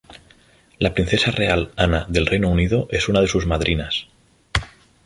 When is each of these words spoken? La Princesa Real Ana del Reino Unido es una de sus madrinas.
La 0.79 0.95
Princesa 0.95 1.29
Real 1.29 1.71
Ana 1.75 2.07
del 2.09 2.25
Reino 2.25 2.49
Unido 2.49 2.87
es 2.89 3.07
una 3.07 3.21
de 3.21 3.27
sus 3.27 3.45
madrinas. 3.45 4.07